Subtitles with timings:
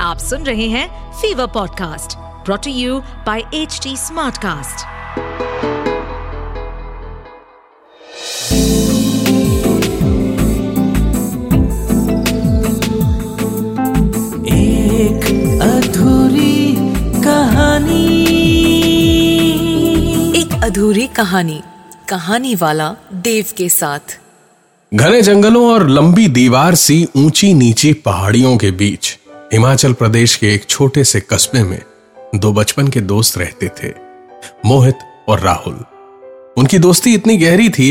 [0.00, 4.80] आप सुन रहे हैं Fever podcast brought to you by H Smartcast.
[14.46, 16.74] एक अधूरी
[17.22, 18.16] कहानी।
[20.40, 21.62] एक अधूरी कहानी
[22.08, 24.20] कहानी वाला देव के साथ।
[24.94, 29.19] घने जंगलों और लंबी दीवार सी ऊँची नीची पहाड़ियों के बीच।
[29.52, 31.80] हिमाचल प्रदेश के एक छोटे से कस्बे में
[32.34, 33.88] दो बचपन के दोस्त रहते थे,
[34.66, 35.78] मोहित और राहुल।
[36.56, 37.90] उनकी दोस्ती इतनी गहरी थी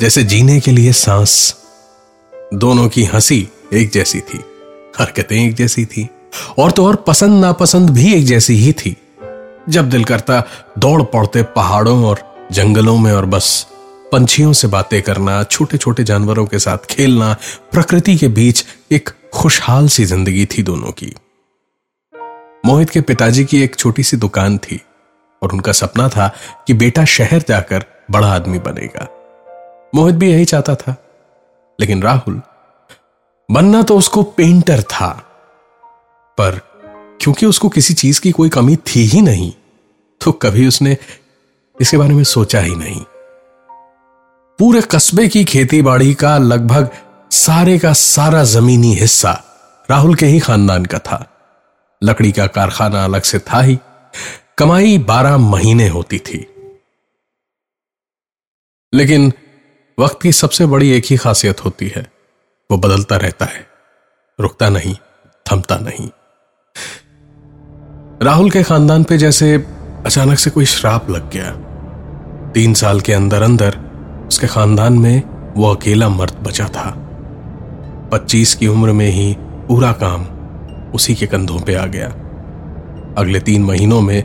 [0.00, 1.54] जैसे जीने के लिए सांस।
[2.54, 4.40] दोनों की हँसी एक जैसी थी,
[4.98, 6.08] हरकतें एक जैसी थी,
[6.58, 8.96] और तो और पसंद नापसंद भी एक जैसी ही थी।
[9.68, 10.42] जब दिल करता
[10.78, 13.66] दौड़ पड़ते पहाड़ों और जंगलों में और बस
[14.12, 17.36] पंछियों से बातें करना छोटे छोटे जानवरों के साथ खेलना,
[17.72, 21.12] प्रकृति के बीच एक खुशहाल सी ज़िंदगी थी दोनों की।
[22.66, 24.80] मोहित के पिताजी की एक छोटी सी दुकान थी
[25.42, 26.28] और उनका सपना था
[26.66, 29.06] कि बेटा शहर जाकर बड़ा आदमी बनेगा।
[29.94, 30.96] मोहित भी यही चाहता था,
[31.78, 32.40] लेकिन राहुल
[33.48, 35.10] बनना तो उसको पेंटर था,
[36.38, 36.60] पर
[37.20, 39.52] क्योंकि उसको किसी चीज़ की कोई कमी थी ही नहीं
[40.20, 40.96] तो कभी उसने
[41.76, 43.00] इसके बारे में सोचा ही नहीं।
[44.58, 46.90] पूरे कस्बे की खेती बाड़ी का लगभग
[47.36, 49.44] सारे का सारा जमीनी हिस्सा
[49.90, 51.32] राहुल के ही खानदान का था।
[52.04, 53.78] लकड़ी का कारखाना अलग से था ही।
[54.58, 56.54] कमाई बारह महीने होती थी।
[58.94, 59.32] लेकिन
[60.00, 62.12] वक्त की सबसे बड़ी एक ही खासियत होती है।
[62.70, 63.66] वो बदलता रहता है।
[64.40, 64.96] रुकता नहीं,
[65.52, 66.10] थमता नहीं।
[68.22, 69.54] राहुल के खानदान पे जैसे
[70.06, 71.50] अचानक से कोई श्राप लग गया।
[72.50, 73.78] तीन साल के अंदर अंदर
[74.28, 75.22] उसके खानदान में
[75.56, 77.02] वो अकेला मर्द बचा था।
[78.12, 80.24] पच्चीस की उम्र में ही पूरा काम
[80.94, 82.06] उसी के कंधों पे आ गया।
[83.18, 84.24] अगले तीन महीनों में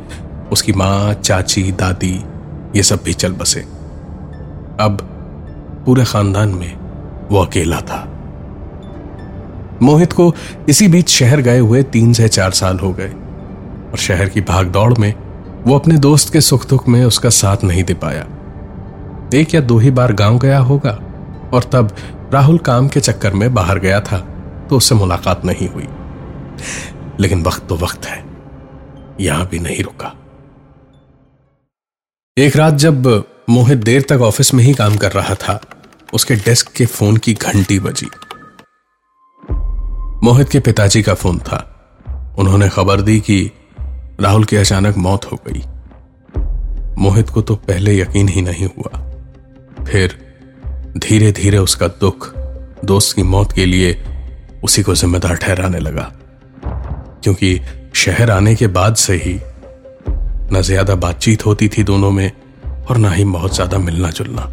[0.51, 2.23] उसकी माँ, चाची, दादी,
[2.75, 3.59] ये सब भी चल बसे।
[4.79, 5.07] अब
[5.85, 6.79] पूरे खानदान में
[7.31, 8.07] वो अकेला था।
[9.81, 10.33] मोहित को
[10.69, 13.09] इसी बीच शहर गए हुए तीन से चार साल हो गए
[13.91, 15.13] और शहर की भागदौड़ में
[15.67, 18.27] वो अपने दोस्त के सुख दुख में उसका साथ नहीं दे पाया।
[19.33, 20.99] एक या दो ही बार गाँव गया होगा
[21.53, 21.95] और तब
[22.33, 24.17] राहुल काम के चक्कर में बाहर गया था
[24.69, 25.87] तो उससे मुलाकात नहीं हुई।
[27.19, 28.25] लेकिन वक्त तो वक्त है।
[29.19, 30.15] यहाँ भी नहीं रुका।
[32.37, 35.61] एक रात जब मोहित देर तक ऑफ़िस में ही काम कर रहा था,
[36.13, 38.07] उसके डेस्क के फ़ोन की घंटी बजी।
[40.25, 41.67] मोहित के पिताजी का फ़ोन था।
[42.39, 43.51] उन्होंने खबर दी कि
[44.19, 45.63] राहुल की अचानक मौत हो गई।
[47.01, 49.11] मोहित को तो पहले यकीन ही नहीं हुआ।
[49.85, 50.30] फिर
[50.97, 52.27] धीरे धीरे उसका दुख
[52.85, 53.97] दोस्त की मौत के लिए
[54.63, 56.11] उसी को जिम्मेदार ठहराने लगा।
[57.23, 57.59] क्योंकि
[57.95, 59.39] शहर आने के बाद से ही
[60.53, 62.31] न ज़्यादा बातचीत होती थी दोनों में
[62.89, 64.49] और ना ही बहुत ज़्यादा मिलना जुलना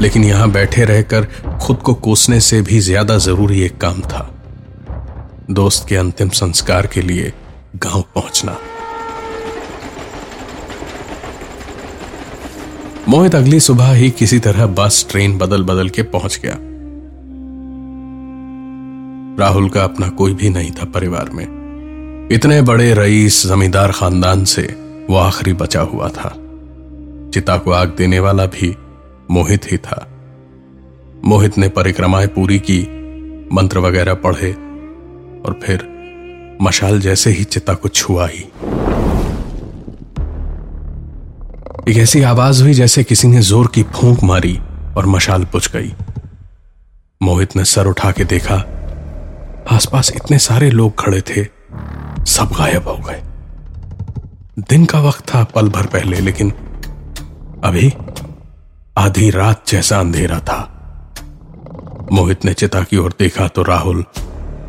[0.00, 1.26] लेकिन यहाँ बैठे रहकर
[1.62, 4.28] खुद को कोसने से भी ज़्यादा ज़रूरी एक काम था।
[5.50, 7.32] दोस्त के अंतिम संस्कार के लिए
[7.76, 8.56] गाँव पहुँचना।
[13.08, 16.56] मोहित अगली सुबह ही किसी तरह बस, ट्रेन बदल बदल के पहुँच गया।
[19.38, 21.62] राहुल का अपना कोई भी नहीं था परिवार में।
[22.32, 24.62] इतने बड़े रईस, जमींदार खानदान से
[25.10, 26.36] वो आखिरी बचा हुआ था।
[27.34, 28.76] चिता को आग देने वाला भी
[29.30, 30.08] मोहित ही था।
[31.24, 32.82] मोहित ने परिक्रमाएँ पूरी की,
[33.52, 34.52] मंत्र वगैरह पढ़े
[35.46, 35.92] और फिर
[36.62, 38.52] मशाल जैसे ही चिता को छुआ ही।
[41.88, 44.58] एक ऐसी आवाज़ हुई जैसे किसी ने ज़ोर की फूंक मारी
[44.96, 45.90] और मशाल पुछ गई।
[47.20, 48.54] मोहित ने सर उठा के देखा,
[49.70, 51.44] आसपास इतने सारे लोग खड़े थे,
[52.26, 53.20] सब गायब हो गए।
[54.68, 56.50] दिन का वक्त था, पल भर पहले, लेकिन
[57.64, 57.92] अभी
[58.98, 60.60] आधी रात जैसा अंधेरा था।
[62.12, 64.04] मोहित ने चिता की ओर देखा तो राहुल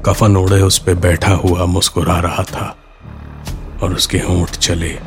[0.06, 2.76] कफन ओढ़े उस पर बैठा हुआ मुस्कुरा रहा था
[3.84, 4.98] और उसके होंठ चले।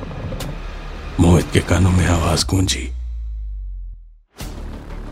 [1.20, 2.88] मोहित के कानों में आवाज़ गूंजी।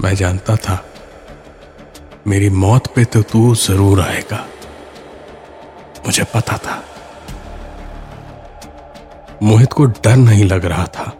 [0.01, 0.85] मैं जानता था,
[2.27, 4.45] मेरी मौत पे तो तू ज़रूर आएगा।
[6.07, 6.83] मुझे पता था।
[9.43, 11.11] मोहित को डर नहीं लग रहा था।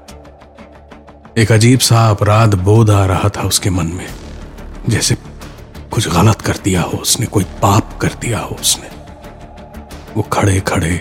[1.39, 4.07] एक अजीब सा अपराध बोध आ रहा था उसके मन में।
[4.89, 5.15] जैसे
[5.93, 8.89] कुछ गलत कर दिया हो उसने, कोई पाप कर दिया हो उसने।
[10.17, 11.01] वो खड़े खड़े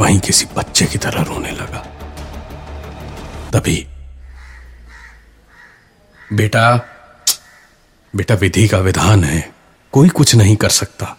[0.00, 1.86] वहीं किसी बच्चे की तरह रोने लगा।
[3.52, 3.86] तभी।
[6.32, 6.76] बेटा
[8.14, 9.54] बेटा विधि का विधान है,
[9.92, 11.16] कोई कुछ नहीं कर सकता।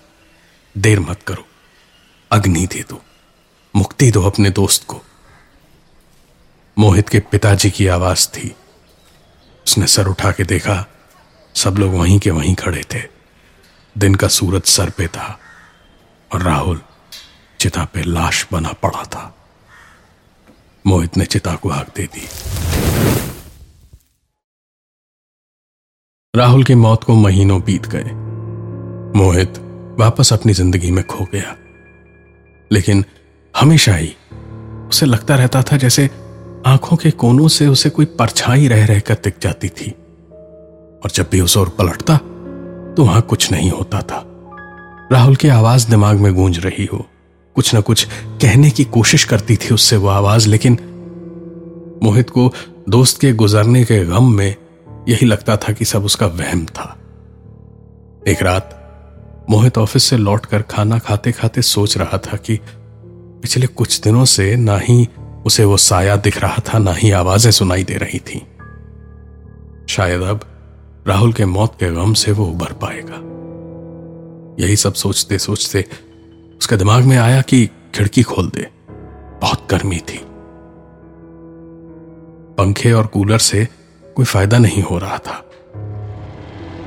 [0.78, 1.46] देर मत करो,
[2.32, 3.02] अग्नि दे दो,
[3.76, 5.02] मुक्ति दो अपने दोस्त को।
[6.78, 8.56] मोहित के पिताजी की आवाज़ थी।
[9.68, 10.86] उसने सर उठा के देखा,
[11.56, 13.04] सब लोग वहीं के वहीं खड़े थे।
[13.98, 15.40] दिन का सूरज सर पे था
[16.34, 16.82] और राहुल
[17.60, 19.41] चिता पे लाश बना पड़ा था।
[20.88, 22.28] मोहित ने चिता को आग दे दी।
[26.36, 28.12] राहुल की मौत को महीनों बीत गए।
[29.20, 29.54] मोहित
[30.00, 31.56] वापस अपनी ज़िंदगी में खो गया।
[32.72, 33.06] लेकिन
[33.58, 34.16] हमेशा ही
[34.88, 36.10] उसे लगता रहता था जैसे
[36.66, 39.92] आँखों के कोनों से उसे कोई परछाई रह रहकर दिख जाती थी।
[41.04, 42.18] और जब भी उसे और पलटता
[42.98, 44.24] तो वहाँ कुछ नहीं होता था।
[45.12, 47.06] राहुल की आवाज़ दिमाग में गूंज रही हो।
[47.56, 48.08] कुछ ना कुछ
[48.42, 50.78] कहने की कोशिश करती थी उससे वो आवाज़, लेकिन
[52.04, 52.54] मोहित को
[52.90, 54.56] दोस्त के गुजरने के गम में
[55.10, 56.98] यही लगता था कि सब उसका वहम था।
[58.28, 58.78] एक रात
[59.50, 62.60] मोहित ऑफ़िस से लौटकर खाना खाते खाते सोच रहा था कि
[63.42, 65.08] पिछले कुछ दिनों से ना ही
[65.46, 68.42] उसे वो साया दिख रहा था, ना ही आवाज़ें सुनाई दे रही थी।
[69.90, 70.42] शायद अब
[71.08, 73.28] राहुल के मौत के गम से वो उभर पाएगा।
[74.64, 75.86] यही सब सोचते सोचते
[76.62, 78.68] उसके दिमाग में आया कि खिड़की खोल दे।
[79.42, 80.22] बहुत गर्मी थी।
[82.58, 83.68] पंखे और कूलर से
[84.16, 85.46] कोई फ़ायदा नहीं हो रहा था।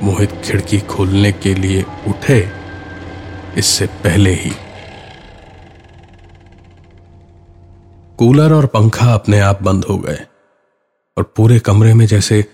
[0.03, 2.49] मोहित खिड़की खोलने के लिए उठे,
[3.57, 4.51] इससे पहले ही।
[8.17, 10.19] कूलर और पंखा अपने आप बंद हो गए
[11.17, 12.45] और पूरे कमरे में जैसे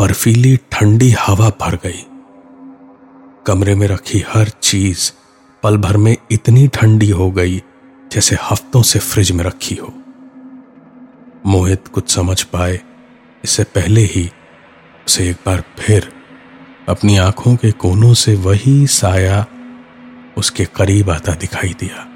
[0.00, 2.06] बर्फीली ठंडी हवा भर गई।
[3.46, 5.12] कमरे में रखी हर चीज़
[5.64, 7.62] पल भर में इतनी ठंडी हो गई
[8.12, 9.92] जैसे हफ्तों से फ्रिज में रखी हो।
[11.46, 12.80] मोहित कुछ समझ पाए,
[13.44, 14.28] इससे पहले ही
[15.06, 16.12] उसे एक बार फिर
[16.88, 19.44] अपनी आँखों के कोनों से वही साया
[20.36, 22.06] उसके करीब आता दिखाई दिया।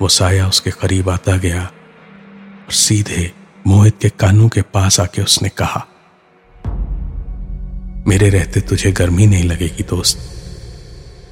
[0.00, 3.32] वो साया उसके करीब आता गया और सीधे
[3.66, 5.86] मोहित के कानों के पास आके उसने कहा,
[8.08, 10.33] मेरे रहते तुझे गर्मी नहीं लगेगी, दोस्त।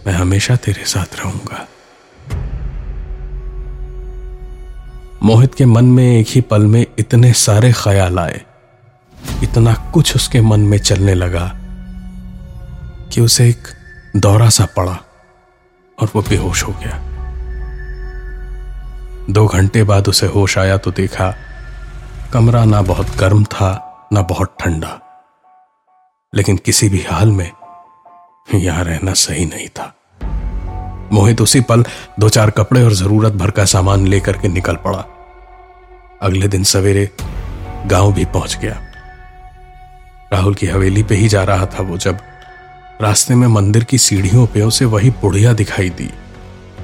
[0.07, 1.67] मैं हमेशा तेरे साथ रहूँगा।
[5.23, 8.41] मोहित के मन में एक ही पल में इतने सारे ख्याल आए।
[9.43, 11.51] इतना कुछ उसके मन में चलने लगा
[13.13, 13.69] कि उसे एक
[14.17, 14.99] दौरा सा पड़ा
[15.99, 16.99] और वो बेहोश हो गया।
[19.31, 21.35] दो घंटे बाद उसे होश आया तो देखा
[22.33, 23.71] कमरा ना बहुत गर्म था,
[24.13, 24.99] ना बहुत ठंडा।
[26.35, 27.51] लेकिन किसी भी हाल में
[28.47, 29.95] यहाँ रहना सही नहीं था।
[31.13, 31.85] मोहित उसी पल
[32.21, 35.05] दो चार कपड़े और ज़रूरत भर का सामान लेकर के निकल पड़ा।
[36.23, 37.09] अगले दिन सवेरे
[37.87, 38.81] गाँव भी पहुँच गया।
[40.33, 42.19] राहुल की हवेली पे ही जा रहा था वो जब
[43.01, 46.11] रास्ते में मंदिर की सीढ़ियों पे उसे वही बुढ़िया दिखाई दी,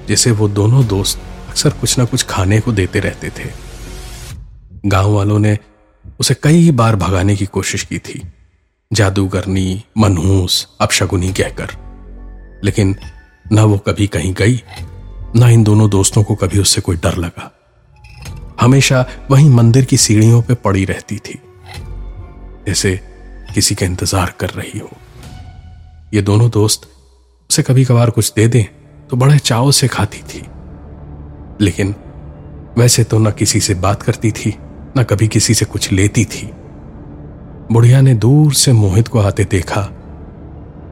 [0.08, 3.50] जिसे वो दोनों दोस्त अक्सर कुछ ना कुछ खाने को देते रहते थे।
[4.86, 5.58] गाँव वालों ने
[6.20, 8.22] उसे कई बार भगाने की कोशिश की थी।
[8.90, 11.72] जादूगरनी, मनहूस, अपशगुनी कहकर।
[12.64, 12.94] लेकिन
[13.52, 14.62] ना वो कभी कहीं गई,
[15.36, 17.50] ना इन दोनों दोस्तों को कभी उससे कोई डर लगा।
[18.60, 21.38] हमेशा वहीं मंदिर की सीढ़ियों पे पड़ी रहती थी,
[22.66, 22.94] जैसे
[23.54, 24.90] किसी का इंतज़ार कर रही हो।
[26.14, 26.88] ये दोनों दोस्त
[27.50, 28.64] उसे कभी कभार कुछ दे दें
[29.10, 30.42] तो बड़े चाव से खाती थी।
[31.60, 31.94] लेकिन
[32.78, 34.54] वैसे तो न किसी से बात करती थी,
[34.98, 36.50] न कभी किसी से कुछ लेती थी।
[37.72, 39.82] बुढ़िया ने दूर से मोहित को आते देखा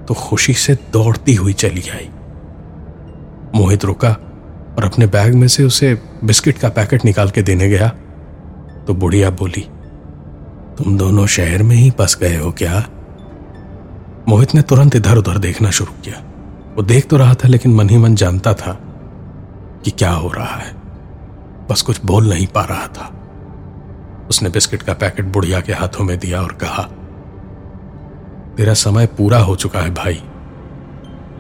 [0.09, 2.09] तो खुशी से दौड़ती हुई चली आई।
[3.55, 4.11] मोहित रुका
[4.79, 7.89] और अपने बैग में से उसे बिस्किट का पैकेट निकाल के देने गया
[8.87, 9.61] तो बुढ़िया बोली,
[10.79, 12.85] तुम दोनों शहर में ही फंस गए हो क्या?
[14.29, 16.23] मोहित ने तुरंत इधर उधर देखना शुरू किया।
[16.77, 18.73] वो देख तो रहा था, लेकिन मन ही मन जानता था
[19.85, 20.75] कि क्या हो रहा है।
[21.71, 23.13] बस कुछ बोल नहीं पा रहा था।
[24.29, 26.83] उसने बिस्किट का पैकेट बुढ़िया के हाथों में दिया और कहा,
[28.57, 30.15] तेरा समय पूरा हो चुका है भाई।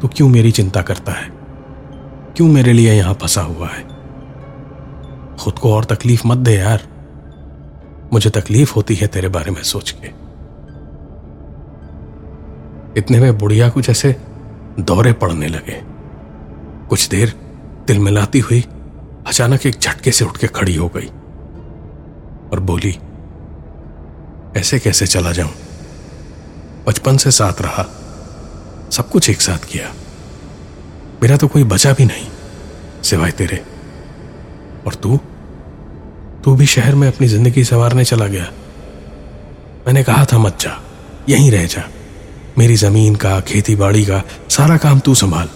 [0.02, 1.30] तो क्यों मेरी चिंता करता है?
[2.36, 3.82] क्यों मेरे लिए यहाँ फंसा हुआ है?
[5.36, 6.82] खुद को और तकलीफ़ मत दे यार।
[8.12, 10.06] मुझे तकलीफ़ होती है तेरे बारे में सोच के।
[12.98, 14.16] इतने में बुढ़िया कुछ ऐसे
[14.80, 15.82] दौरे पड़ने लगे।
[16.88, 17.32] कुछ देर
[17.86, 18.64] दिल मिलाती हुई
[19.26, 21.10] अचानक एक झटके से उठ के खड़ी हो गई।
[22.52, 22.98] और बोली,
[24.60, 25.50] ऐसे कैसे चला जाऊँ?
[26.86, 27.82] बचपन से साथ रहा,
[28.90, 29.92] सब कुछ एक साथ किया।
[31.22, 32.26] मेरा तो कोई बचा भी नहीं,
[33.02, 33.64] सिवाय तेरे।
[34.86, 35.20] और तू?
[36.44, 38.44] तू भी शहर में अपनी ज़िंदगी संवारने चला गया।
[39.86, 40.80] मैंने कहा था, मत जा,
[41.28, 41.88] यहीं रह जा।
[42.58, 45.48] मेरी ज़मीन का, खेती बाड़ी का, सारा काम तू संभाल।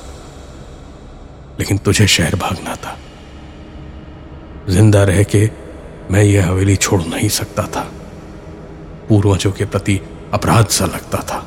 [1.60, 2.98] लेकिन तुझे शहर भागना था।
[4.68, 5.50] ज़िंदा रह के
[6.10, 7.90] मैं यह हवेली छोड़ नहीं सकता था।
[9.08, 10.00] पूर्वजों के प्रति
[10.32, 11.46] अपराध सा लगता था।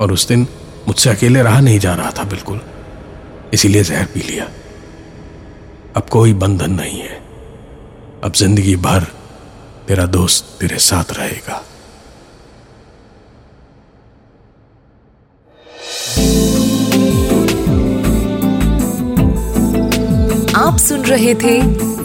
[0.00, 0.46] और उस दिन
[0.88, 2.60] मुझसे अकेले रहा नहीं जा रहा था बिल्कुल।
[3.54, 4.48] इसीलिए जहर पी लिया।
[5.96, 7.22] अब कोई बंधन नहीं है।
[8.24, 9.06] अब ज़िंदगी भर
[9.88, 11.64] तेरा दोस्त तेरे साथ रहेगा।
[20.56, 21.87] आप सुन रहे थे